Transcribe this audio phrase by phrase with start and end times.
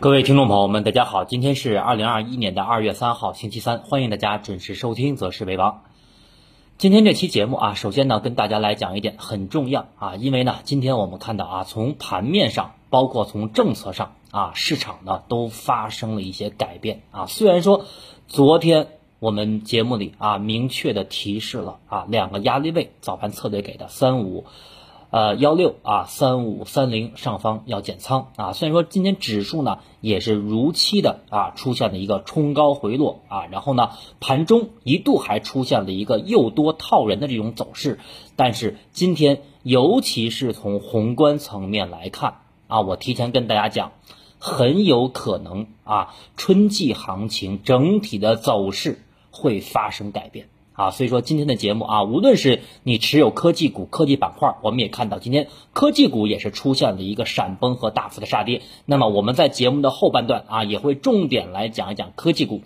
[0.00, 5.72] 各位听众朋友们，大家好，今天是二零二一年的二月三号，星期三，欢迎大家准时收听《则是为王》。
[6.76, 17.26] 今天这期节目啊，首先呢，跟大家来讲一点很重要啊，因为呢，今天我们看到啊，从盘面上，包括从政策上啊，市场呢都发生了一些改变啊。
[17.26, 17.84] 虽然说
[18.28, 18.86] 昨天
[19.18, 24.44] 我们节目里啊，明确的提示了啊，两个压力位，早盘策略给的三五。
[25.10, 28.52] 呃，幺六啊，三五三零上方要减仓啊。
[28.52, 33.90] 虽然说今天指数呢也是如期的啊出现了一个冲高回落啊，然后呢
[34.20, 37.98] 盘中一度还出现了一个诱多套人的这种走势，
[38.36, 43.92] 但是今天尤其是从宏观层面来看啊，我提前跟大家讲，
[44.38, 50.48] 很有可能啊春季行情整体的走势会发生改变。
[50.78, 58.62] 啊，所以说今天的节目啊，无论是你持有科技股、科技板块，我们也看到今天科技股也是出现了一个闪崩和大幅的杀跌。
[58.86, 62.62] 那么我们在节目的后半段啊，也会重点来讲一讲科技股。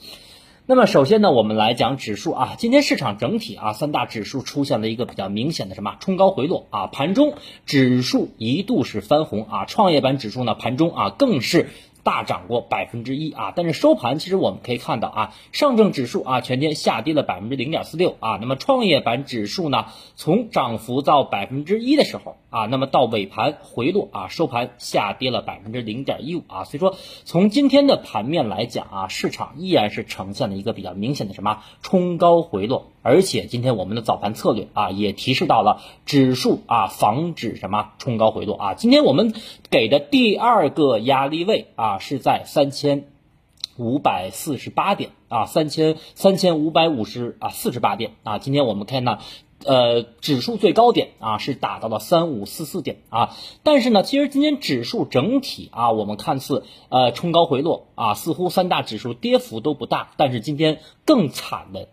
[0.66, 7.32] 那么首先呢，我们来讲指数啊，今天市场整体啊，三大指数出现了一个比较明显的什么冲高回落啊，盘中
[7.64, 11.70] 指数一度是翻红啊，创业板指数呢盘中啊更是。
[12.02, 32.91] 大涨过百分之一啊，但是收盘其实我们可以看到啊，上证指数啊全天下跌了百分之零点四六啊，那么创业板指数呢从涨幅到百分之一的时候啊，那么到尾盘回落啊，收盘下跌了百分之零点一五啊，所以说从今天的盘面来讲啊，市场依然是呈现了一个比较明显的什么冲高回落。
[33.02, 38.74] 而且今天我们的早盘策略啊，也提示到了指数啊，防止什么冲高回落啊。
[38.74, 39.34] 今天我们
[39.70, 43.08] 给的第二个压力位啊，是在三千
[43.76, 48.38] 五百四十八点啊，三千三千五百五十啊四十八点啊。
[48.38, 49.18] 今天我们看到，
[49.64, 53.36] 呃，指数最高点啊是达到了三五四四点啊。
[53.64, 61.88] 但是呢，其实今天指数整体啊，我们看似呃冲高回落啊，似乎三大指数跌幅都不大，但是今天更惨的。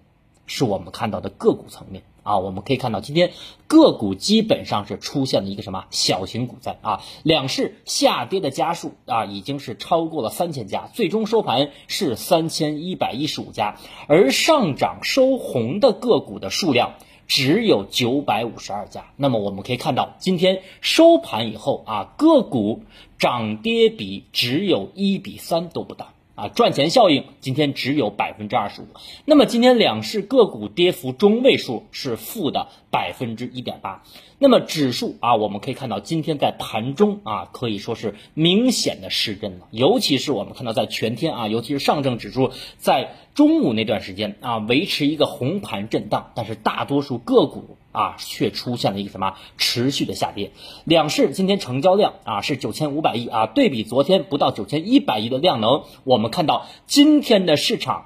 [0.50, 3.32] 是我们看到的个股层面啊，我们可以看到今天
[3.67, 13.77] 个股基本上是出现了一个什么小型股灾啊，两市下跌的家数啊已经是超过了三千家，最终收盘是三千一百一十五家，
[14.08, 16.95] 而上涨收红的个股的数量
[17.27, 19.05] 只有九百五十二家。
[19.17, 22.82] 那么我们可以看到，今天收盘以后啊，个股
[23.20, 26.08] 涨跌比只有一比三都不到。
[26.39, 28.86] 啊，赚钱效应今天只有百分之二十五，
[29.26, 34.04] 那么今天两市个股跌幅中位数是负的百分之一点八，
[34.42, 47.77] 那么指数啊，我们可以看到今天在盘中啊，可以说是明显的失真了，尤其是我们看到在全天啊，尤其是上证指数在中午那段时间啊，维持一个红盘震荡，但是大多数个股。
[47.92, 50.52] 啊，却出现了一个什么持续的下跌。
[50.83, 58.06] 两市今天成交量啊是九千五百亿啊，对比昨天不到九千一百亿的量能，我们看到今天的市场。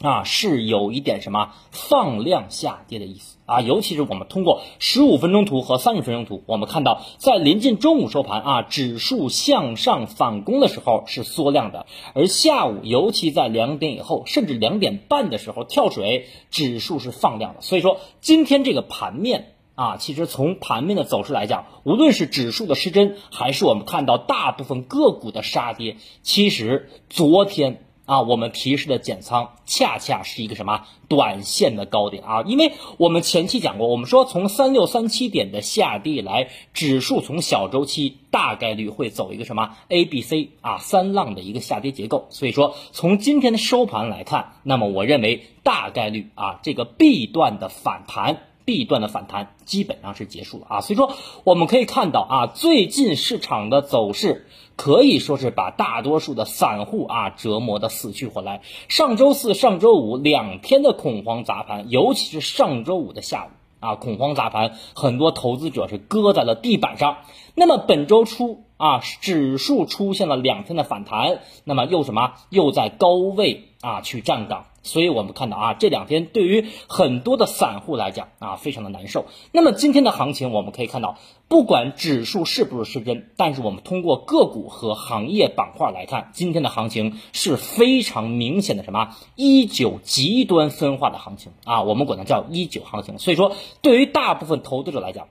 [0.00, 17.60] 啊，是有一点什么放量下跌的意思啊，尤其是我们通过十五分钟图和三十分钟图，我们看到在临近中午收盘啊，指数向上反攻的时候是缩量的，而下午尤其在两点以后，甚至两点半的时候跳水，指数是放量的。
[17.60, 27.82] 所以说今天这个盘面啊，其实从盘面的走势来讲，无论是指数的失真，还是我们看到大部分个股的杀跌，其实昨天。
[28.08, 32.42] 啊，我们提示的减仓恰恰是一个什么短线的高点啊？
[32.46, 42.28] 因为我们前期讲过，我们说从三六三七点的下跌以来，指数从小周期大概率会走一个什么 A B C 啊三浪的一个下跌结构。
[42.30, 50.80] 所以说，从今天的收盘来看，那么我认为大概率啊这个 B 段的反弹，B 段的反弹基本上是结束了啊。
[50.82, 51.14] 所以说，
[51.44, 54.44] 我们可以看到啊，最近市场的走势。
[54.76, 58.60] 可以说是把大多数的散户啊折磨的死去活来。
[58.88, 63.48] 上周四、上周五两天的恐慌砸盘，尤其是上周五的下午
[63.80, 67.16] 啊，恐慌砸盘，很多投资者是搁在了地板上。
[67.56, 72.34] 那么本周初啊，指数出现了两天的反弹，那么又什么？
[72.48, 74.66] 又在高位啊去站岗。
[74.82, 79.26] 所以我们看到啊，这两天对于很多的散户来讲啊，非常的难受。
[79.52, 93.18] 那么今天的行情，我们可以看到，不管指数是不是失真，但是我们通过个股和行业板块来看，今天的行情是非常明显的什么一九极端分化的行情啊，我们管它叫一九行情。
[93.18, 93.52] 所以说，
[93.82, 95.28] 对于大部分投资者来讲，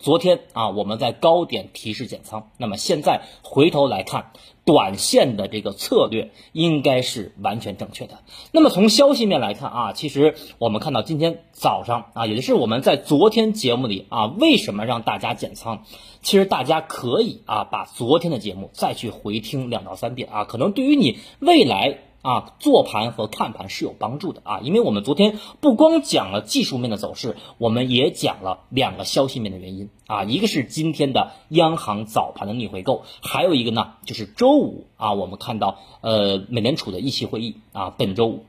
[0.00, 4.32] 昨天啊，我们在高点提示减仓，那么现在回头来看，
[4.64, 8.20] 短线的这个策略应该是完全正确的。
[8.52, 15.84] 那么从消息面来看啊，其实我们看到今天早上啊，也就是我们在昨天节目里啊，为什么让大家减仓？
[16.22, 21.98] 其实大家可以啊，把昨天的节目再去回听两到三遍啊，可能对于你未来。
[22.22, 38.44] 啊，做盘和看盘是有帮助的啊，因为我们昨天不光讲了技术面的走势，我们也讲了两个消息面的原因啊，一个是今天的央行早盘的逆回购，还有一个呢就是周五啊，我们看到呃美联储的议息会议啊，本周五。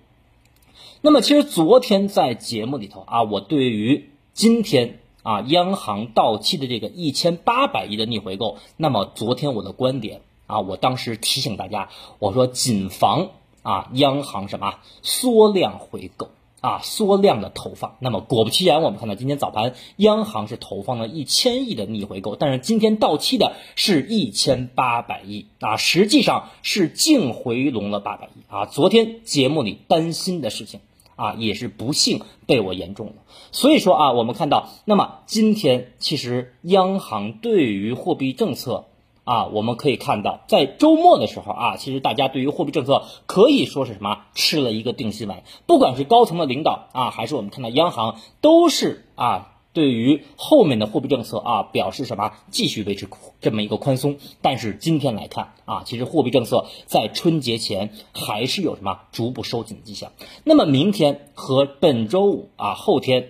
[1.02, 11.90] 那么其实昨天在节目里头啊，我对于今天啊央行到期的这个一千八百亿的逆回购，那么昨天我的观点啊，我当时提醒大家，
[12.20, 13.32] 我说谨防。
[13.64, 16.30] 啊，央行什么缩量回购
[16.62, 17.96] 啊，缩量的投放。
[18.00, 28.66] 那么果不其然，我们看到今天早盘央行是投放了一千亿的逆回购，但是今天到期的是一千八百亿啊，实际上是净回笼了八百亿啊。
[28.66, 30.82] 昨天节目里担心的事情
[31.16, 33.14] 啊，也是不幸被我言中了。
[33.52, 38.86] 所以说啊，我们看到，那么今天其实央行对于货币政策。
[39.24, 45.44] 啊，我们可以看到，在周末的时候啊，其实大家对于货币政策可以说是什么吃了一个定心丸。
[45.66, 53.08] 不管是高层的领导啊，还是我们看到央行，都是啊，对于后面的货币政策啊，表示什么继续维持
[53.40, 54.18] 这么一个宽松。
[54.42, 60.12] 但是今天来看啊，其实货币政策在春节前还是有什么逐步收紧的迹象。
[60.44, 63.30] 那么明天和本周五啊，后天。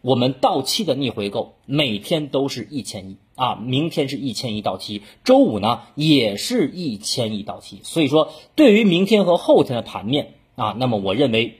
[0.00, 11.58] 我们到期的逆回购每天都是一千亿啊，明天是一千亿到期，周五呢也是一千亿到期，所以说对于明天和后天的盘面啊，那么我认为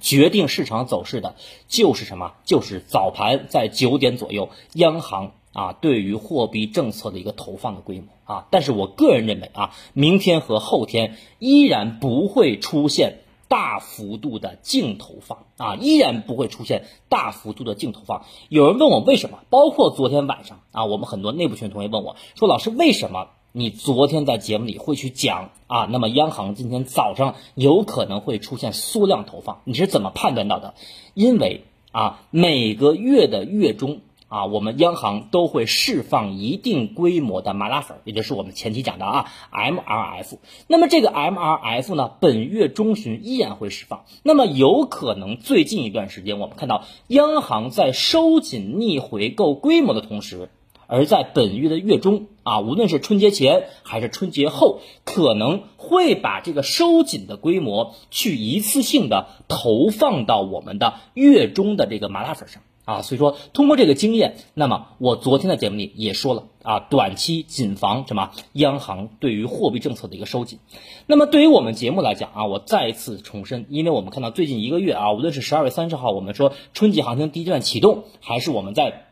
[0.00, 1.36] 决定市场走势的
[1.68, 2.32] 就是什么？
[2.44, 13.18] 就是早盘在九点左右，央行啊对于货币政策的一个投放的规模啊，但是我个人认为啊，明天和后天依然不会出现。
[13.52, 18.24] 大幅度的净投放啊，依然不会出现大幅度的净投放。
[18.48, 19.40] 有人问我为什么？
[19.50, 25.84] 包括昨天晚上啊，我们很多内部群同学问我说：“老师，为什么你昨天在节目里会去讲啊？
[25.84, 30.72] 那么央行今天早上有可能会出现缩量投放，你是怎么判断到的？
[31.12, 34.00] 因为啊，每个月的月中。”
[34.32, 40.38] 啊，我们央行都会释放一定规模的麻辣粉，也就是我们前期讲的啊，MRF。
[40.68, 44.06] 那么这个 MRF 呢，本月中旬依然会释放。
[44.22, 50.48] 那么有可能最近一段时间，我们看到央行在收紧逆回购规模的同时，
[50.86, 62.62] 而在本月的月中啊，无论是春节前还是春节后，可能会把这个收紧的规模去一次性的投放到我们的月中的这个麻辣粉上。
[62.84, 70.58] 啊，所以说通过这个经验，那么我昨天的节目里也说了啊，短期谨防什么央行对于货币政策的一个收紧。
[71.06, 79.06] 那么对于我们节目来讲啊，我再一次重申，因为我们看到最近一个月啊，无论是十二月三十号我们说春季行情第一阶段启动，还是我们在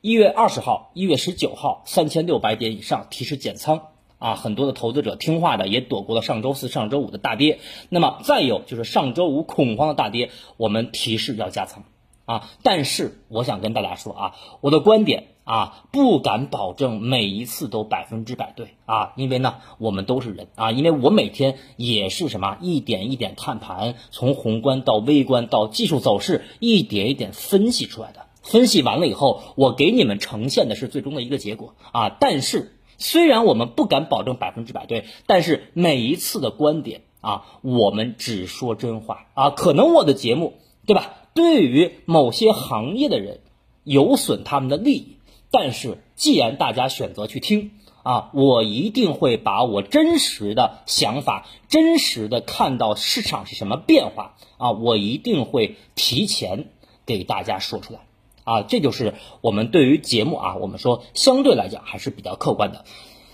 [0.00, 3.82] 一月二十号、一月十九号三千六百点以上提示减仓
[4.18, 7.60] 啊，很多的投资者听话的也躲过了上周四、上周五的大跌。
[7.88, 11.84] 那么再有就是上周五恐慌的大跌，我们提示要加仓。
[12.30, 28.26] 啊，但是我想跟大家说啊，我的观点啊，不敢保证每一次都百分之百对啊，因为呢，我们都是人啊，因为我每天也是什么一点一点看盘，从宏观到微观到技术走势，一点一点分析出来的。
[28.44, 32.16] 分析完了以后，我给你们呈现的是最终的一个结果啊。
[32.20, 39.50] 但是虽然我们不敢保证百分之百对，但是每一次的观点啊，我们只说真话啊。
[39.50, 40.54] 可能我的节目，
[40.86, 41.16] 对吧？
[41.34, 43.40] 对于某些行业的人
[43.84, 45.16] 有损他们的利益，
[45.50, 47.72] 但是既然大家选择去听
[48.02, 56.68] 啊，我一定会把我真实的想法、真实的看到市场是什么变化啊，我一定会提前
[57.06, 58.00] 给大家说出来
[58.44, 62.84] 啊，这就是我们对于节目啊，我们说相对来讲还是比较客观的。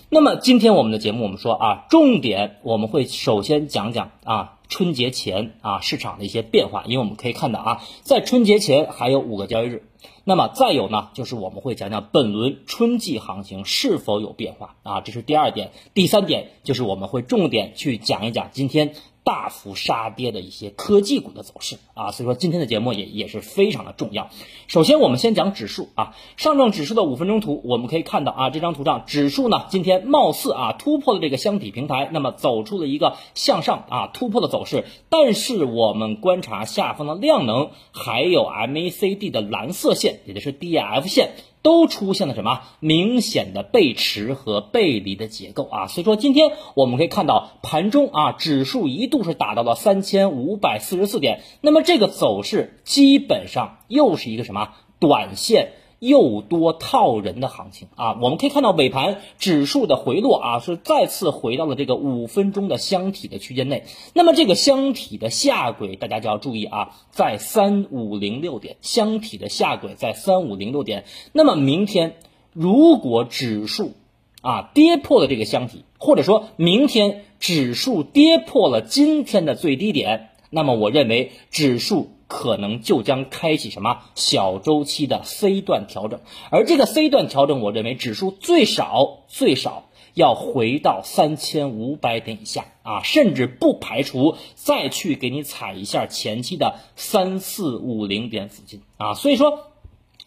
[0.08, 4.52] 那么今天我们的节目，我们说啊，重点我们会首先讲讲啊。
[4.68, 9.84] 春节前啊，市场的一些变化，因为我们可以看到啊，在春节前还有五个交易日，
[10.24, 15.70] 那么再有呢，就是我们会讲讲本轮春季行情是否有变化啊，这是第二点。
[15.94, 18.94] 第三点就是我们会重点去讲一讲今天
[19.26, 24.30] 大幅杀跌的一些科技股的走势啊，所以说今天的节目也也是非常的重要。
[24.68, 41.32] 首先我们先讲指数啊，上证指数的五分钟图，我们可以看到啊，这张图上指数呢今天貌似啊突破了这个箱体平台，那么走出了一个向上啊突破的走势，但是我们观察下方的量能还有 MACD 的蓝色线，也就是 DIF 线。
[41.62, 45.86] 都出现了什么明显的背驰和背离的结构啊？
[45.88, 55.72] 所以说今天我们可以看到盘中啊，指数一度是达到了三千五百四十四点，那么这个走势基本上又是一个什么短线？
[55.98, 63.84] 又多套人的行情啊，我们可以看到尾盘指数的回落啊，是再次回到了这个五分钟的箱体的区间内。
[64.12, 71.04] 那么这个箱体的下轨，大家就要注意啊，在三五零六点，箱体的下轨在三五零六点。
[71.32, 72.16] 那么明天
[72.52, 73.94] 如果指数
[74.42, 82.10] 啊跌破了这个箱体，或者说明天指数跌破了今天的最低点，那么我认为指数。
[82.28, 99.60] 可能就将开启什么小周期的 C 段调整，而这个 C 段调整，我认为指数最少最少要回到三千五百点以下啊，甚至不排除再去给你踩一下前期的三四五零点附近啊，所以说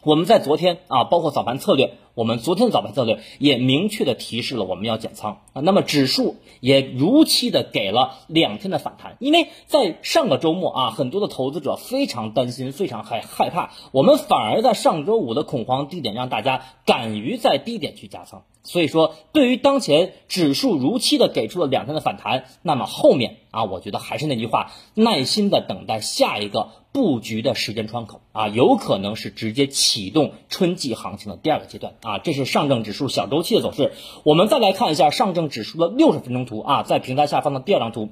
[0.03, 1.93] 我们在昨天啊，包括早盘策略。
[2.15, 32.17] 我们昨天的早盘策略也明确的提示了我们要减仓啊，那么指数也如期的给了两天的反弹，因为在上个周末啊，很多的投资者非常担心，非常害害怕，我们反而在上周五的恐慌低点让大家敢于在低点去加仓，所以说对于当前指数如期的给出了两天的反弹，那么后面啊，我觉得还是那句话，耐心的等待下一个布局的时间窗口啊，有可能是直接启动春季行情的第二个阶段啊。
[32.17, 33.93] 这是上证指数小周期的走势。
[34.23, 38.09] 我们再来看一下上证指数的六十分钟图啊，在平台下方的第二张图。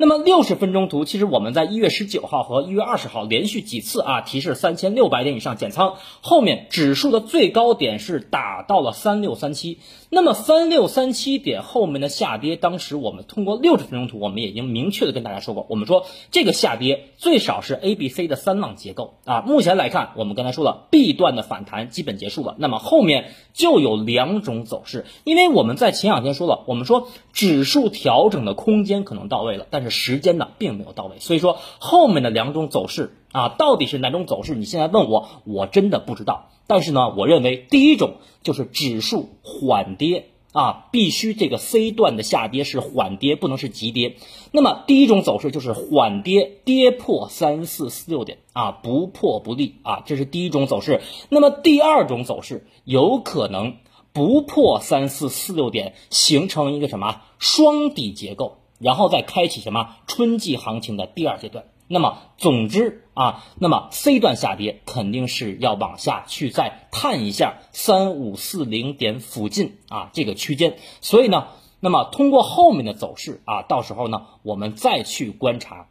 [0.00, 9.80] 那么六十分钟图，其实我们在一月十九号和一月二十号连续几次啊提示三千六百点以上减仓，后面指数的最高点是打到了三六三七。
[10.08, 19.40] 那么三六三七点后面的下跌，当时我们通过六十分钟图，我们已经明确的跟大家说过，我们说这个下跌最少是 A B C 的三浪结构啊。
[19.40, 29.87] 目前来看，我们刚才说了 B 段的反弹基本结束了，那么后面就有两种走势，因为我们在前两天说了，我们说指数调整的空间可能到位了，但是。
[29.90, 34.54] 时间呢并没有到位，所以说后面的两种走势啊，到底是哪种走势？
[34.54, 36.50] 你现在问我，我真的不知道。
[36.66, 44.16] 但是呢，我认为第一种就是指数缓跌啊，必须这个 C 段的下跌是缓跌，不能是急跌。
[44.52, 51.00] 那么第一种走势就是缓跌，跌破三四四六点啊，不破不立啊，这是第一种走势。
[51.30, 53.76] 那么第二种走势有可能
[54.12, 58.57] 不破三四四六点，形成一个什么双底结构。
[58.78, 61.64] 然后再开启什么春季行情的第二阶段？
[61.86, 70.76] 那么总之啊，那么 C 段下跌肯定是要往下去再探一下三五四零点附近啊这个区间。
[71.00, 71.48] 所以呢，
[71.80, 75.86] 那么通过后面的走势啊，到时候呢我们再去观察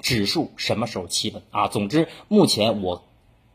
[0.00, 1.68] 指数什么时候企稳啊。
[1.68, 3.04] 总之，目前我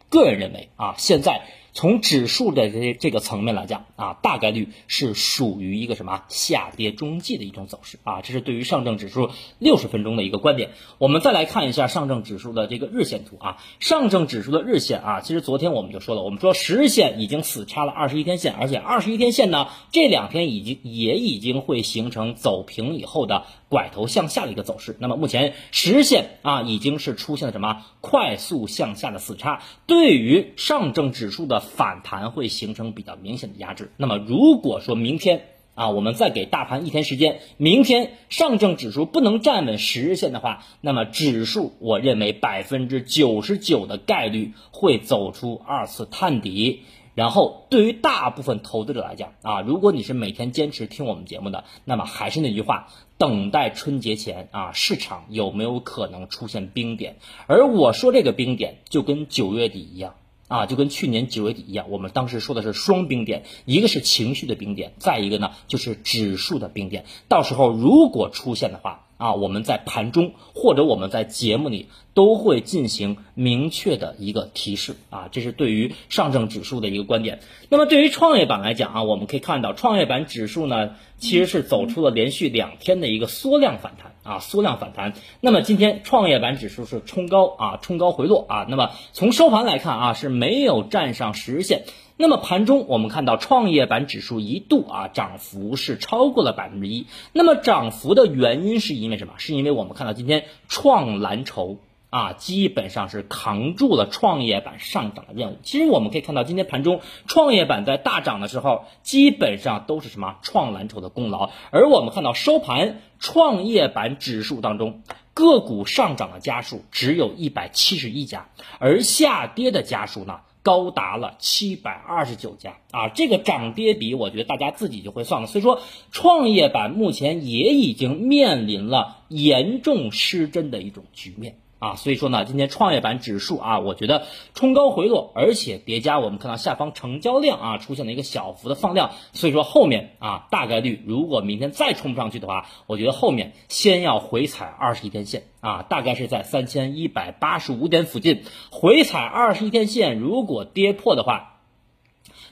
[0.10, 1.48] 个人认为啊，现在。
[1.76, 9.30] 从指数的这这个层面来讲啊，大概率是属于一个什么下跌中继的一种走势啊，这是对于上证指数
[9.60, 10.70] 六十分钟的一个观点。
[11.00, 24.96] 我们再来看一下上证指数的这个日线图啊，上证指数的日线啊，其实昨天我们就说了，我们说十日线已经死叉了二十一天线，而且二十一天线呢，这两天已经也已经会形成走平以后的拐头向下的一个走势。
[25.02, 31.65] 那么目前十日线啊，已经是出现了什么快速向下的死叉，对于上证指数的。
[31.66, 33.92] 反弹会形成比较明显的压制。
[33.98, 46.84] 那么如果说明天啊，我们再给大盘一天时间，明天上证指数不能站稳十日线的话，那么指数我认为百分之九十九的概率会走出二次探底。
[47.14, 57.16] 然后对于大部分投资者来讲啊，如果你是每天坚持听我们节目的，那么还是那句话，等待春节前啊，市场有没有可能出现冰点？
[57.48, 60.16] 而我说这个冰点就跟九月底一样。
[60.48, 67.06] 啊，就跟去年九月底一样，我们当时说的是双冰点，一个是情绪的冰点，再一个呢就是指数的冰点。
[67.28, 77.40] 到时候如果出现的话，啊，我们在盘中或者我们在节目里都会进行明确的一个提示啊，这是对于上证指数的一个观点。
[77.70, 85.14] 那么对于创业板来讲啊，我们可以看到创业板指数呢其实是走出了连续两天的一个缩量反弹啊，缩量反弹。
[85.40, 88.66] 那么今天创业板指数是冲高啊，冲高回落啊。
[88.68, 91.84] 那么从收盘来看啊，是没有站上十日线。
[92.18, 97.08] 那么盘中我们看到创业板指数一度啊涨幅是超过了百分之一。
[97.34, 99.34] 那么涨幅的原因是因为什么？
[99.38, 101.78] 是因为我们看到今天创蓝筹
[102.16, 105.58] 啊基本上是扛住了创业板上涨的任务。
[105.64, 111.50] 其实我们可以看到今天盘中创业板在大涨的时候，基本上都是什么创蓝筹的功劳。
[111.72, 115.02] 而我们看到收盘创业板指数当中
[115.34, 118.48] 个股上涨的家数只有一百七十一家，
[118.80, 120.40] 而下跌的家数呢？
[120.64, 123.10] 高达了七百二十九家啊！
[123.10, 125.48] 这个涨跌比，我觉得大家自己就会算了。
[125.48, 125.80] 所以说，
[126.12, 131.60] 创业板目前也已经面临了严重失真的一种局面。
[131.86, 134.24] 啊，所以说呢，今天创业板指数啊，我觉得
[134.56, 151.60] 冲高回落，而且叠加我们看到下方成交量啊出现了一个小幅的放量，所以说后面啊大概率如果明天再冲不上去的话，我觉得后面先要回踩二十一天线啊，大概是在三千一百八十五点附近回踩二十一天线，如果跌破的话，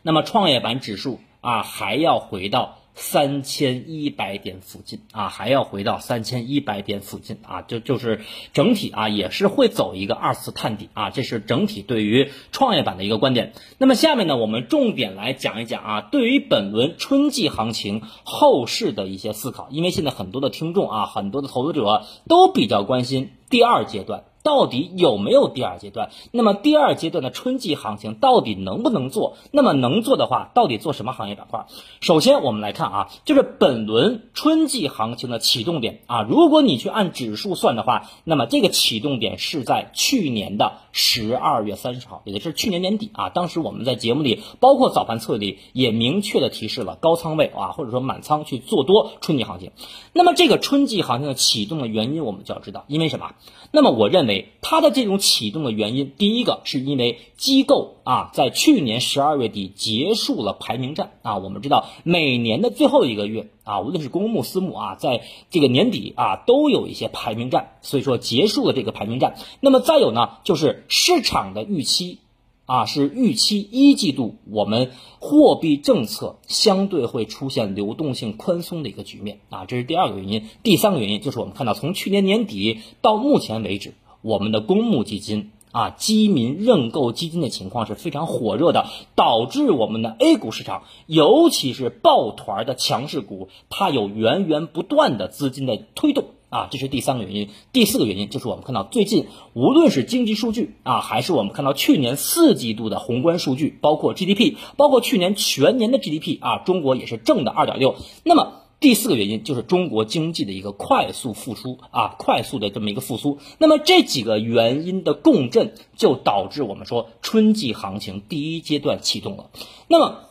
[0.04, 2.78] 那么创业板指数啊还要回到。
[2.96, 8.22] 三千一百点附近啊，还要回到三千一百点附近啊，就就是
[8.54, 13.54] 整体啊，也是会走一个二次探底啊，这是整体对于创业板的一个观点。
[13.78, 24.24] 那么下面呢，我们重点来讲一讲啊，对于本轮春季行情后市的一些思考，因为现在很多的听众啊，很多的投资者都比较关心第二阶段。
[24.44, 26.10] 到底有没有第二阶段？
[26.32, 29.38] 那么第二阶段的春季行情到底能不能做？
[29.52, 31.66] 那么能做的话，到底做什么行业板块？
[32.02, 43.30] 首先我们来看啊，就是本轮春季行情的启动点啊，如果你去按指数算的话，那么这个启动点是在去年的十二月三十号，也就是去年年底啊。
[43.30, 49.72] 当时我们在节目里，包括早盘测里也明确的提示了高仓位啊，或者说满仓去做多春季行情。
[50.12, 53.36] 那么这个春季行情的启动的原因，我们就要知道，因为什么？
[53.72, 54.33] 那么我认为。
[54.62, 61.38] 它的这种启动的原因，第一个是因为机构啊，在去年十二月底结束了排名战啊。
[61.38, 69.36] 我们知道，每年的最后一个月啊，无论是公募私募啊，在这个年底啊，都有一些排名战，所以说结束了这个排名战。
[69.60, 72.20] 那么再有呢，就是市场的预期
[72.66, 80.48] 啊，是预期一季度我们货币政策相对会出现流动性宽松的一个局面啊，这是第二个原因。
[80.64, 83.94] 第三个原因就是我们看到，从去年年底到目前为止。
[84.24, 97.50] 我们的公募基金啊，基民认购基金的情况是非常火热的，导致我们的 A 股市场，尤其是抱团的强势股，它有源源不断的资金的推动啊，这是第三个原因。
[97.74, 107.96] 第四个原因就是我们看到最近无论是经济数据啊，还是我们看到去年四季度的宏观数据，包括 GDP，包括去年全年的 GDP 啊，中国也是正的二点六。
[108.24, 113.38] 那么第四个原因就是中国经济的一个快速复苏啊，快速的这么一个复苏。
[113.58, 119.52] 那么这几个原因的共振，就导致我们说春季行情第一阶段启动了。
[119.88, 120.26] 那么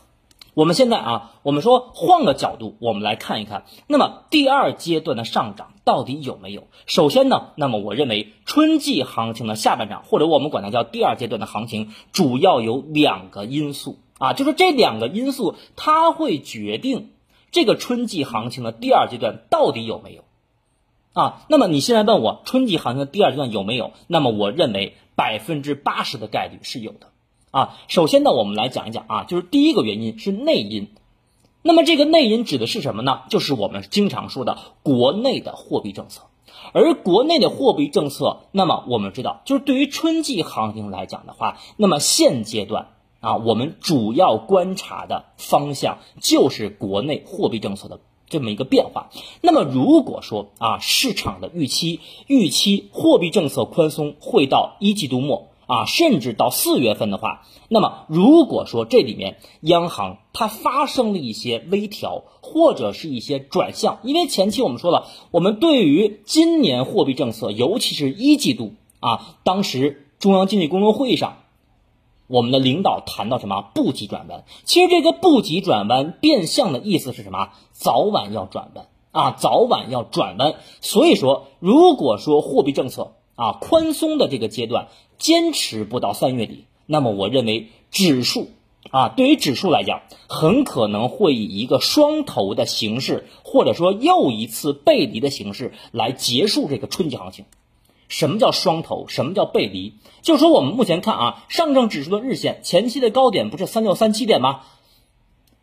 [0.52, 6.64] 我们现在啊，我们说换个角度，我们来看一看，那么第二阶段的上涨到底有没有？
[6.84, 17.08] 首先呢，那么我认为春季行情的下半场，或者我们管它叫第二阶段的行情，主要有两个因素啊，就是这两个因素它会决定。
[17.52, 20.24] 这个春季行情的第二阶段到底有没有
[21.12, 21.44] 啊？
[21.48, 23.92] 那么你现在问我春季行情的第二阶段有没有？
[24.08, 27.08] 那么我认为百分之八十的概率是有的
[27.50, 27.76] 啊。
[27.88, 30.88] 首先呢，我们来讲一讲啊，就是第一个原因是内因。
[31.60, 33.20] 那么这个内因指的是什么呢？
[33.28, 36.22] 就是我们经常说的国内的货币政策。
[36.72, 42.88] 而国内的货币政策，那么我们知道，就是对于春季行情来讲的话，那么现阶段。
[43.22, 49.10] 啊，我们主要观察的方向就是国内货币政策的这么一个变化。
[49.40, 71.36] 那么，如果说啊，市场的预期预期货币政策宽松会到一季度末啊，甚至到四月份的话，那么如果说这里面央行它发生了一些微调或者是一些转向，因为前期我们说了，我们对于今年货币政策，尤其是一季度啊，当时中央经济工作会议上。
[72.32, 74.44] 我们的领导谈到什么不急转弯？
[74.64, 77.50] 其实这个不急转弯变相的意思是什么？
[77.72, 80.54] 早晚要转弯啊，早晚要转弯。
[80.80, 88.48] 所以说，如果说货币政策啊宽松的这个阶段坚持不到三月底，那么我认为指数
[88.90, 97.44] 啊对于指数来讲，很可能会以一个双头的形式，或者说又一次背离的形式来结束这个春季行情。
[98.12, 99.06] 什么叫双头？
[99.08, 99.94] 什么叫背离？
[100.20, 104.60] 就说我们目前看啊，上证指数的日线前期的高点不是三六三七点吗？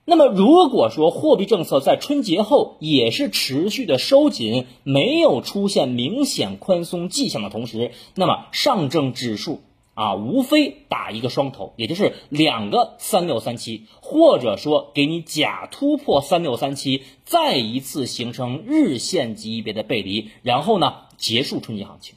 [0.04, 9.62] 那么如果说货币政策在春节后也是持续的收紧，没有出现明显宽松迹象的同时，那么上证指数。
[9.96, 22.16] 啊，无非打一个双头，也就是两个三六三七，或者说给你假突破三六三七，再一次形成日线级别的背离，然后呢结束春季行情，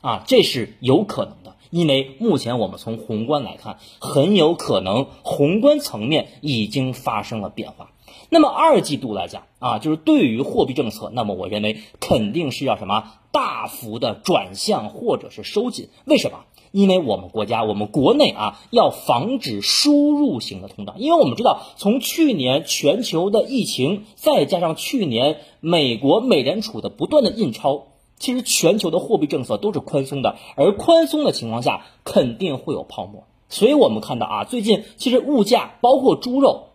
[0.00, 7.90] 啊，这是有可能的，因为目前我们从宏观来看，很有可能宏观层面已经发生了变化。
[8.28, 15.88] 那么二季度来讲啊，就是对于货币政策，那么我认为肯定是要什么大幅的转向或者是收紧。
[16.04, 16.44] 为什么？
[16.72, 21.00] 因为我们国家，我们国内啊，要防止输入型的通胀。
[21.00, 27.88] 因为我们知道，从去年全球的疫情，再加上去年美国美联储的不断的印钞，
[28.20, 30.36] 其实全球的货币政策都是宽松的。
[30.54, 33.24] 而宽松的情况下，肯定会有泡沫。
[33.48, 36.68] 所以我们看到啊，最近其实物价包括猪肉。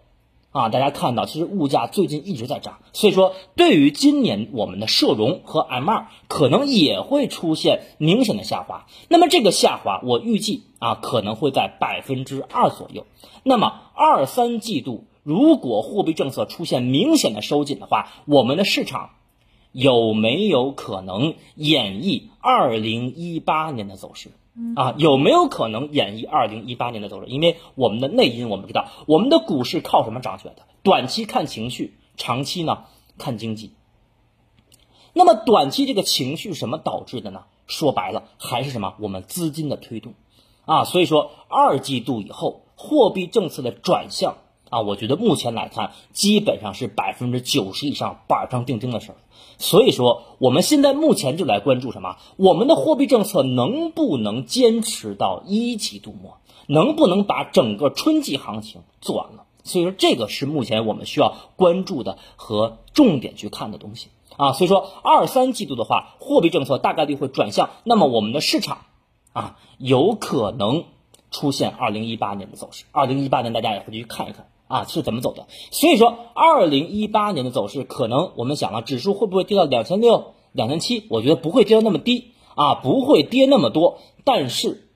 [0.52, 8.86] 啊，大家看到，其实物价最近一直在涨，所以说对于今年我们的社融和 M 二可能也会出现明显的下滑。
[9.10, 13.06] 那么这个下滑，我预计啊可能会在百分之二左右。
[13.44, 19.10] 那么二三季度如果货币政策出现明显的收紧的话，我们的市场
[19.76, 24.32] 有没有可能演绎二零一八年的走势？
[24.78, 27.28] 啊，有没有可能演绎二零一八年的走势？
[27.28, 30.62] 因为我们的内因，我们知道，我们的股市靠什么涨起来的？
[30.82, 32.86] 短期看情绪，长期呢
[33.18, 33.74] 看经济。
[35.12, 37.44] 那么短期这个情绪什么导致的呢？
[37.68, 38.94] 说白了还是什么？
[39.00, 40.14] 我们资金的推动
[40.64, 40.86] 啊。
[40.86, 44.38] 所以说二季度以后货币政策的转向
[44.76, 49.16] 啊，我觉得目前来看基本上是百分之九十以上板上钉钉的事儿。
[49.58, 52.18] 所以说，我们现在目前就来关注什么？
[52.36, 56.40] 我们的货币政策能不能坚持到一季度末？
[56.68, 59.46] 能不能把整个春季行情做完了？
[59.64, 64.52] 所以说，这个是目前我们需要关注的和重点去看的东西啊。
[64.52, 68.80] 所以说，二三季度的话，货币政策大概率会转向，那么我们的市场
[69.32, 70.84] 啊，有可能
[71.32, 72.84] 出现二零一八年的走势。
[72.92, 74.48] 二零一八年大家也会去看一看。
[74.68, 75.48] 啊，是怎么走的？
[75.72, 81.06] 所以说，二零一八年的走势，可能我们想了，指数会不会跌到两千六、两千七？
[81.10, 84.00] 我觉得不会跌到那么低啊，不会跌那么多。
[84.24, 84.88] 但是，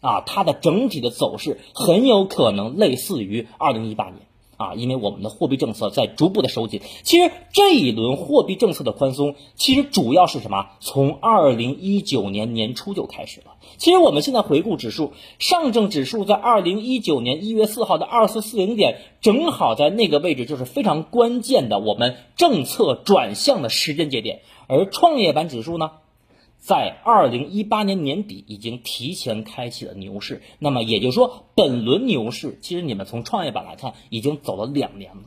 [0.00, 4.16] 啊，它的整体的走势很有可能类似于二零一八年。
[4.64, 6.80] 啊，因为我们的货币政策在逐步的收紧。
[7.02, 10.66] 其实这一轮货币政策的宽松，其实主要是什么？
[10.80, 13.52] 从二零一九年年初就开始了。
[13.76, 24.40] 其实我们现在回顾指数，上证指数在二零一九年一月四号的二四四零点，正好在那个位置，就是非常关键的我们政策转向的时间节点。
[24.66, 25.90] 而创业板指数呢？
[26.66, 35.24] 在二零一八年年底已经提前开启了牛市，那么也就是说，本轮牛市其实你们从创业板来看，已经走了两年了，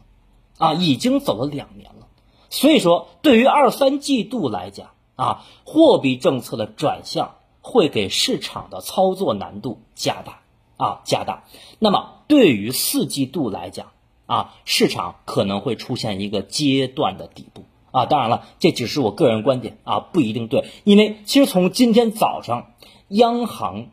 [0.58, 2.08] 啊，已经走了两年了。
[2.50, 10.42] 所以说，对于二三季度来讲，啊，货币政策的转向会给市场的操作难度加大，
[10.78, 11.44] 啊，加大。
[11.78, 13.92] 那么对于四季度来讲，
[14.26, 17.64] 啊，市场可能会出现一个阶段的底部。
[17.98, 20.66] 啊，当然了，这只是我个人观点啊，不一定对。
[20.84, 22.74] 因为其实从今天早上，
[23.08, 23.88] 央行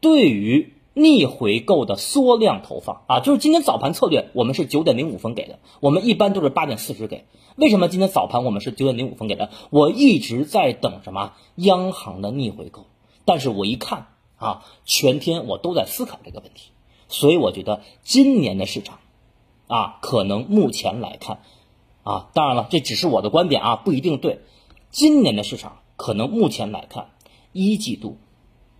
[0.00, 7.26] 对于逆回购的缩量投放啊，就是今天早盘策略，我们是九点零五分给的，我们一般都是八点四十给。
[7.54, 9.50] 为什么今天早盘我们是九点零五分给的？
[9.70, 12.86] 我一直在等什么央行的逆回购，
[13.24, 16.72] 但是我一看啊，全天我都在思考这个问题，
[17.06, 18.98] 所以我觉得今年的市场
[19.68, 21.38] 啊，可能目前来看。
[22.08, 24.40] 啊，当然了，这只是我的观点啊，不一定对。
[24.90, 27.10] 今年的市场可能目前来看，
[27.52, 28.16] 一季度，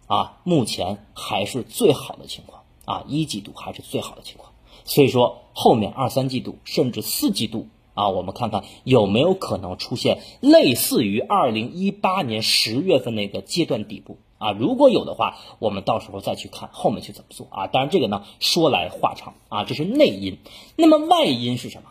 [0.07, 4.53] 啊，目前还是最好的情况啊，一季度还是最好的情况。
[4.87, 14.53] 所以说，后面二三季度甚至四季度啊，我们看看有没有可能出现类似于二零一八年十月份那个阶段底部啊。
[14.53, 17.67] 如果有的话，我们到时候再去看后面去怎么做啊。
[17.67, 20.39] 当然，这个呢说来话长啊，这是内因。
[20.77, 21.91] 那么外因是什么？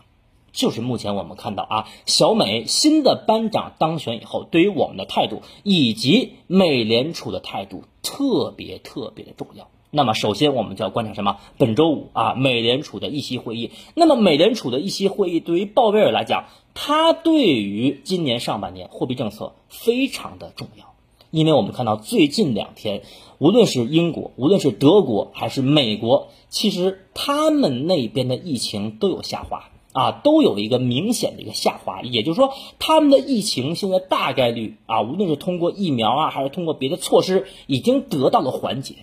[0.58, 9.68] 就是目前我们看到啊，小美新的班长当选以后，对于我们的态度以及美联储的态度特别特别的重要。
[9.92, 11.38] 那么首先我们就要观察什么？
[11.60, 13.70] 本周五啊，美联储的议息会议。
[13.94, 20.96] 那么美联储的议息会议对于鲍威尔来讲，他对于今年上半年货币政策非常的重要，
[21.30, 23.04] 因为我们看到最近两天，
[23.38, 29.70] 无论是英国，无论是德国还是美国，其实他们那边的疫情都有下滑。
[29.98, 38.94] 啊，都有一个明显的一个下滑，也就是说，他们的疫情现在大概率啊，无论是通过疫苗啊，还是通过别的措施，已经得到了缓解。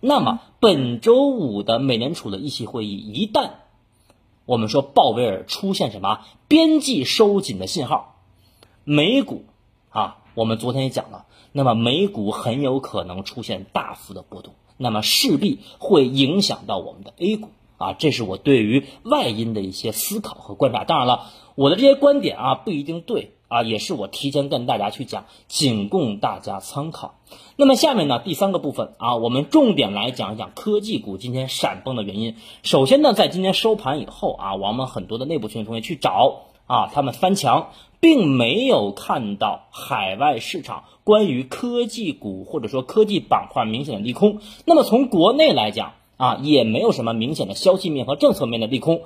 [0.00, 3.50] 那么本周五的美联储的议息会议，一旦
[4.44, 8.16] 我们说鲍威尔出现什么边际收紧的信号，
[8.82, 9.44] 美股
[9.90, 17.50] 啊我们昨天也讲了，那么美股很有可能出现大幅的波动，那么势必会影响到我们的 A 股
[17.82, 20.84] 啊，这是我对于外因的一些思考和观察。
[20.84, 23.32] 当然了，我的这些观点啊不一定对。
[23.52, 27.16] 啊，也是我提前跟大家去讲，仅供大家参考。
[27.56, 32.36] 那么下面呢，第三个部分啊，我们重点来讲一讲科技股今天闪崩的原因。
[32.62, 44.40] 首先呢，在今天收盘以后啊，我们很多的内部群同学去找啊，他们翻墙，并没有看到海外市场关于科技股或者说科技板块明显的利空。
[44.64, 45.92] 那么从国内来讲
[46.22, 49.00] 啊，也没有什么明显的消息面和政策面的利空。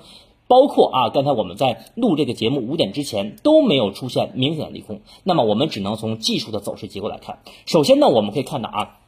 [0.49, 7.39] 包括啊，刚才我们在录这个节目五点之前都没有出现明显的利空，那么我们只能从技术的走势结构来看。
[7.65, 8.99] 首先呢，我们可以看到啊，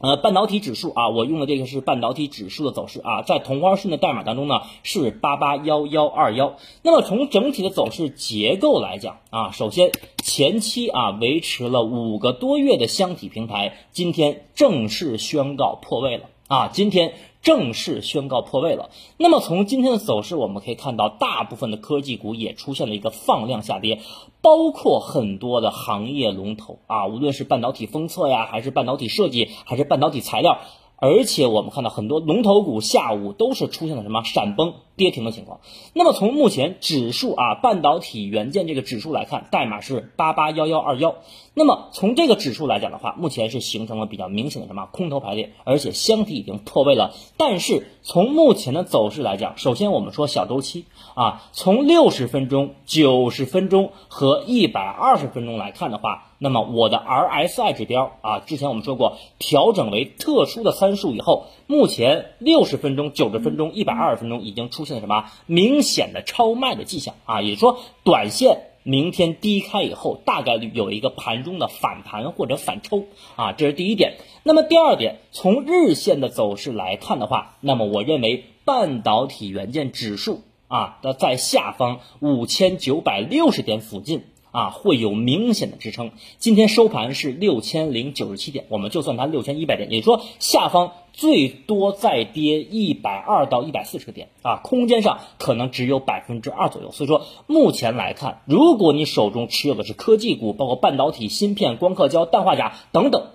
[0.00, 6.54] 呃，半导体指数啊，我用的这个是半导体指数的走势啊，在同花顺的代码当中呢是八八幺幺二幺。
[6.82, 9.90] 那么从整体的走势结构来讲啊，首先
[10.22, 17.14] 前期啊维持了五个多月的箱体平台，今天正式宣告破位了啊，今天。
[17.40, 18.90] 正式宣告破位了。
[19.16, 24.00] 那么从今天的走势，我们可以看到，大部分的科技股也出现了一个放量下跌，
[24.42, 30.58] 包括很多的行业龙头啊，无论是半导体封测呀，还是半导体设计，还是半导体材料。
[31.00, 35.60] 而且我们看到很多龙头股下午都是出现了什么闪崩跌停的情况。
[35.94, 41.14] 那么从目前指数啊，半导体元件这个指数来看，代码是八八幺幺二幺。
[41.54, 47.14] 那么从这个指数来讲的话，目前是形成了比较明显的什么空头排列，而且箱体已经破位了。
[47.36, 50.84] 但是从目前的走势来讲，首先我们说小周期
[51.18, 56.26] 啊，从六十分钟、九十分钟和一百二十分钟来看的话。
[56.38, 74.18] 那么我的 RSI 指标啊，之前我们说过，调整为特殊的参数以后，目前六十分钟、九十分钟、一百二十分钟已经出现了什么明显的超卖的迹象啊，也就是说，短线明天低开以后，大概率有一个盘中的反弹或者反抽啊，这是第一点。
[74.44, 84.22] 那么第二点，从日线的走势来看的话，那么我认为半导体元件指数啊的在下方五千九百六十点附近。
[84.50, 86.10] 啊，会有明显的支撑。
[86.38, 96.90] 今天收盘是六千零九十七点，我们就算它六千一百点，也就是说下方最多再跌一百二到一百四十个点啊，空间上可能只有百分之二左右。
[96.92, 103.26] 所以说目前来看，如果你手中持有的是科技股，包括半导体、芯片、光刻胶、氮化钾等等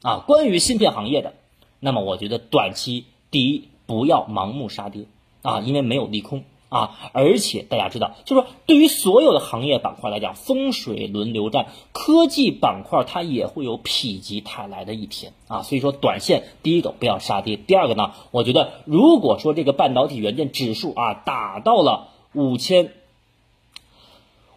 [0.00, 1.34] 啊，关于芯片行业的，
[1.78, 5.04] 那么我觉得短期第一不要盲目杀跌
[5.42, 6.42] 啊，因为没有利空。
[6.68, 15.62] 啊，而且大家知道，就是说，对于所有的行业板块来讲，风水轮流转，科技板块它也会有否极泰来的一天啊。
[15.62, 22.92] 所以说，短线第一个不要杀跌，第二个呢，我觉得如果说这个半导体元件指数啊达到了五千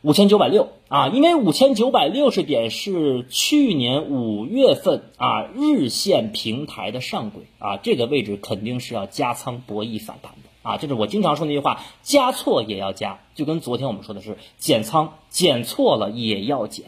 [0.02, 10.47] 五千九百六啊，因为五千九百六十点是去年五月份啊日线平台的上轨啊，这个位置肯定是要加仓博弈反弹的。
[10.68, 16.88] 啊，就是我经常说那句话，加错也要加，就跟昨天我们说的是减仓减错了也要减，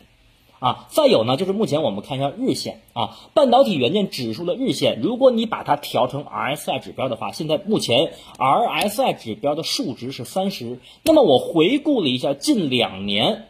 [0.60, 13.46] 啊，再有呢，就是目前我们看一下日线啊，半导体元件指数的日线，如果你把它调成 RSI 指标的话，现在目前 RSI 指标的数值是三十，那么我回顾了一下近两年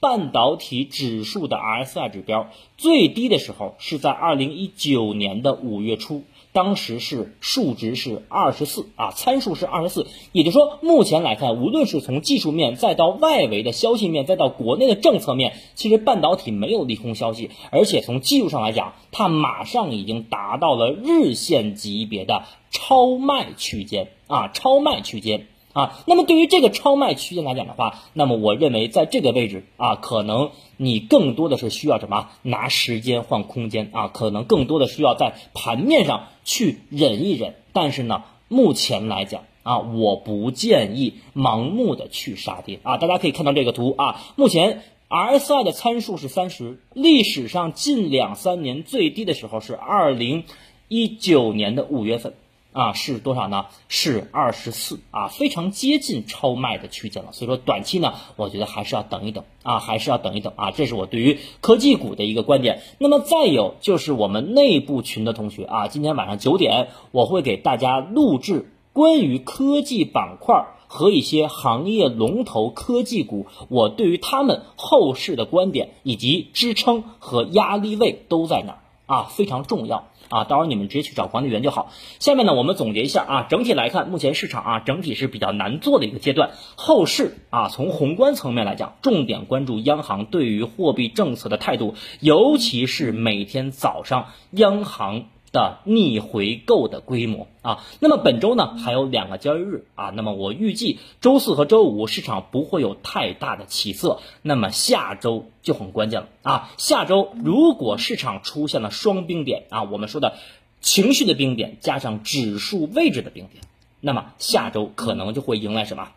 [0.00, 6.24] 半导体指数的 RSI 指标，最低的时候是在二零一九年的五月初。
[6.52, 25.46] 当时是数值是二十四啊，参数是二十四，也就是说，目前来看，无论是从技术面，再到外围的消息面，再到国内的政策面，其实半导体没有利空消息，而且从技术上来讲，它马上已经达到了日线级别的超卖区间啊，超卖区间。
[25.74, 32.30] 啊，那么对于这个超卖区间来讲的话，那么我认为在这个位置啊，可能你更多的是需要什么？
[32.42, 37.56] 拿时间换空间啊，可能更多的需要在盘面上去忍一忍。
[37.74, 42.96] 但是呢，目前来讲啊，我不建议盲目的去杀跌啊。
[42.96, 50.44] 大家可以看到这个图啊，目前 RSI 的参数是三十，历史上近两三年最低的时候是二零
[50.88, 52.34] 一九年的五月份。
[52.72, 53.66] 啊，是多少呢？
[53.88, 57.32] 是二十四啊，非常接近超卖的区间了。
[57.32, 60.70] 所以说，短期呢，我觉得还是要等一等啊，还是要等一等啊。
[60.70, 62.82] 这是我对于科技股的一个观点。
[62.98, 78.78] 那么再有就是我们内部群的同学啊，今天晚上九点我会给大家录制关于科技板块和一些行业龙头科技股，我对于他们后市的观点以及支撑和压力位都在哪儿。
[79.08, 80.44] 啊，非常重要啊。
[80.44, 81.90] 到时候你们直接去找管理员就好。
[82.20, 86.50] 下面呢，我们总结一下啊，整体来看，目前市场啊整体是比较难做的一个阶段。
[86.76, 95.24] 后市啊，从宏观层面来讲，重点关注央行对于货币政策的态度，尤其是每天早上央行。
[95.52, 110.36] 的逆回购的规模啊，那么本周呢还有两个交易日啊，那么我预计周四和周五市场不会有太大的起色，那么下周就很关键了啊，下周如果市场出现了双冰点啊，我们说的
[110.80, 113.64] 情绪的冰点加上指数位置的冰点，
[114.00, 116.10] 那么下周可能就会迎来什么？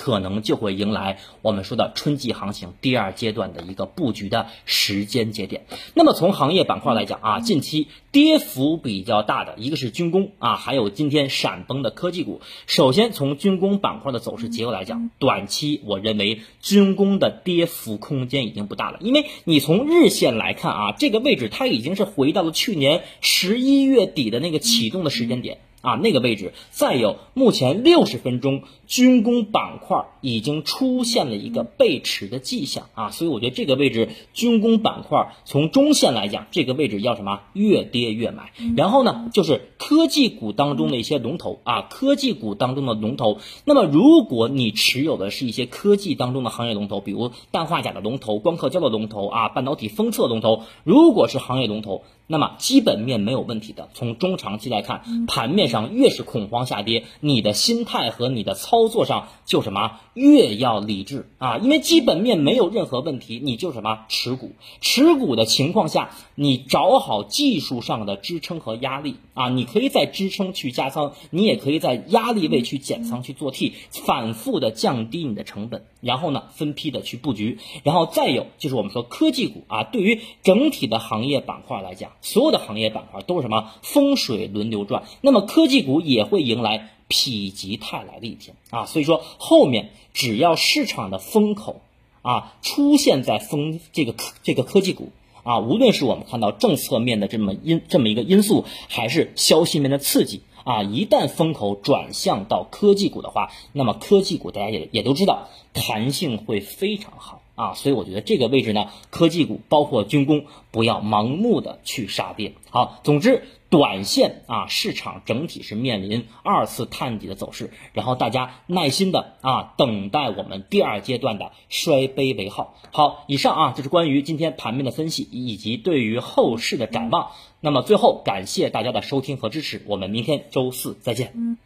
[0.00, 5.66] 可能就会迎来我们说的春季行情第二阶段的一个布局的时间节点。
[5.92, 12.40] 那么从行业板块来讲啊，近期跌幅比较大的一个是军工啊，还有今天闪崩的科技股。
[12.66, 25.58] 首先从军工板块的走势结构来讲，短期我认为军工的跌幅空间已经不大了，因为你从日线来看啊，这个位置它已经是回到了去年十一月底的那个启动的时间点。
[25.80, 37.40] 啊，那个位置，再有目前六十分钟军工板块已经出现了一个背驰的迹象啊，所以我觉得这个位置军工板块从中线来讲，这个位置要什么？
[37.54, 38.52] 越跌越买。
[38.76, 43.38] 然后呢，就是科技股当中的一些龙头啊，科技股当中的龙头。
[43.64, 52.02] 那么如果你持有的是一些科技当中的行业龙头，比如氮化钾的龙头、光刻胶的龙头啊，半导体封测龙头，如果是行业龙头。
[52.32, 61.28] 那么基本面没有问题的，从中长期来看，盘面上越是恐慌下跌，你的心态和你的操作上就什么越要理智。
[61.38, 69.16] 啊，因为基本面没有任何问题，你就什么持股，持股的情况下，你找好技术上的支撑和压力。
[69.34, 82.12] 啊，你可以在支撑去加仓，你也可以在压力位去减仓去做 T，反复的降低你的成本，然后呢分批的去布局，然后再有就是我们说科技股啊，对于整体的行业板块来讲。
[82.22, 88.86] 所有的行业板块都是什么风水轮流转，那么科技股也会迎来否极泰来的一天啊！
[88.86, 91.80] 所以说后面只要市场的风口
[92.22, 95.10] 啊出现在风这个这个科技股
[95.42, 107.39] 啊，无论是我们看到政策面的这么因这么一个因素，还是消息面的刺激啊，一旦风口转向到科技股的话，那么科技股大家也也都知道，弹性会非常好。
[107.60, 112.54] 啊，所以我觉得这个位置呢，科技股包括军工，不要盲目的去杀跌。
[112.70, 122.74] 好，总之，短线啊，市场整体是面临二次探底的走势，然后大家耐心的啊，等待我们第二阶段的摔杯为号。
[122.92, 127.32] 好，以上啊，就是关于今天盘面的分析以及对于后市的展望。
[127.60, 131.58] 那么最后，感谢大家的收听和支持，我们明天周四再见。